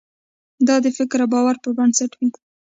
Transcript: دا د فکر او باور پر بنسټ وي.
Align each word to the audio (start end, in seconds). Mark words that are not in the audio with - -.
دا 0.67 0.75
د 0.83 0.87
فکر 0.97 1.19
او 1.23 1.29
باور 1.33 1.55
پر 1.63 1.71
بنسټ 1.77 2.11
وي. 2.19 2.27